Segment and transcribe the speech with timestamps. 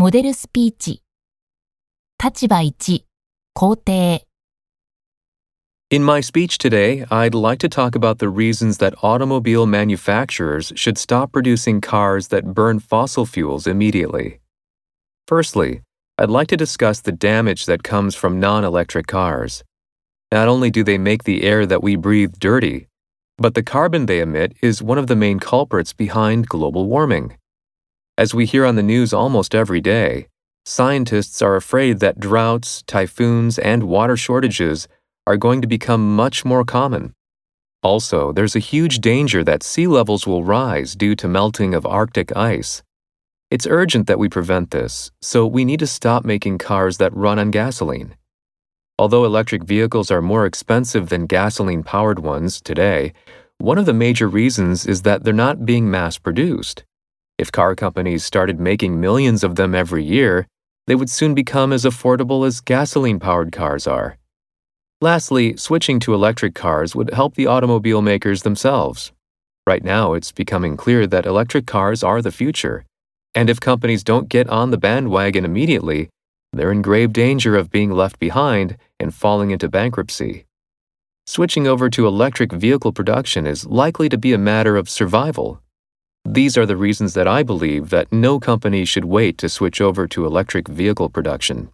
[0.00, 1.02] モデルスピーチ
[2.18, 3.04] 立場1
[3.52, 4.26] 肯定
[5.90, 10.96] In my speech today, I'd like to talk about the reasons that automobile manufacturers should
[10.96, 14.40] stop producing cars that burn fossil fuels immediately.
[15.28, 15.82] Firstly,
[16.16, 19.62] I'd like to discuss the damage that comes from non electric cars.
[20.32, 22.86] Not only do they make the air that we breathe dirty,
[23.36, 27.36] but the carbon they emit is one of the main culprits behind global warming.
[28.17, 30.27] As we hear on the news almost every day,
[30.65, 34.87] scientists are afraid that droughts, typhoons, and water shortages
[35.27, 37.13] are going to become much more common.
[37.83, 42.33] Also, there's a huge danger that sea levels will rise due to melting of Arctic
[42.37, 42.81] ice.
[43.51, 47.37] It's urgent that we prevent this, so we need to stop making cars that run
[47.37, 48.15] on gasoline.
[48.97, 53.11] Although electric vehicles are more expensive than gasoline powered ones today,
[53.57, 56.85] one of the major reasons is that they're not being mass produced.
[57.37, 60.47] If car companies started making millions of them every year,
[60.87, 64.17] they would soon become as affordable as gasoline powered cars are.
[65.01, 69.11] Lastly, switching to electric cars would help the automobile makers themselves.
[69.67, 72.85] Right now, it's becoming clear that electric cars are the future.
[73.33, 76.09] And if companies don't get on the bandwagon immediately,
[76.53, 80.45] they're in grave danger of being left behind and falling into bankruptcy.
[81.27, 85.61] Switching over to electric vehicle production is likely to be a matter of survival.
[86.27, 90.07] These are the reasons that I believe that no company should wait to switch over
[90.07, 91.69] to electric vehicle production.